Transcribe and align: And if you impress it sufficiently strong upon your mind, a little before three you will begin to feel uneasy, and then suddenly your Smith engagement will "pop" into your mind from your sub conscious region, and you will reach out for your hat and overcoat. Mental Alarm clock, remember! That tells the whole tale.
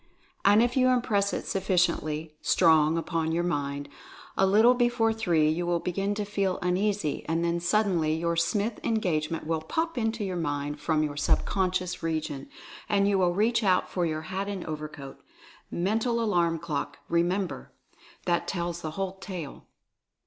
And 0.43 0.63
if 0.63 0.75
you 0.75 0.87
impress 0.89 1.31
it 1.31 1.45
sufficiently 1.45 2.33
strong 2.41 2.97
upon 2.97 3.31
your 3.31 3.43
mind, 3.43 3.87
a 4.35 4.47
little 4.47 4.73
before 4.73 5.13
three 5.13 5.47
you 5.47 5.67
will 5.67 5.79
begin 5.79 6.15
to 6.15 6.25
feel 6.25 6.57
uneasy, 6.63 7.23
and 7.29 7.45
then 7.45 7.59
suddenly 7.59 8.15
your 8.15 8.35
Smith 8.35 8.79
engagement 8.83 9.45
will 9.45 9.61
"pop" 9.61 9.99
into 9.99 10.23
your 10.23 10.37
mind 10.37 10.79
from 10.79 11.03
your 11.03 11.17
sub 11.17 11.45
conscious 11.45 12.01
region, 12.01 12.49
and 12.89 13.07
you 13.07 13.19
will 13.19 13.35
reach 13.35 13.63
out 13.63 13.91
for 13.91 14.03
your 14.07 14.21
hat 14.23 14.47
and 14.47 14.65
overcoat. 14.65 15.19
Mental 15.69 16.19
Alarm 16.19 16.57
clock, 16.57 16.97
remember! 17.07 17.71
That 18.25 18.47
tells 18.47 18.81
the 18.81 18.91
whole 18.97 19.19
tale. 19.19 19.67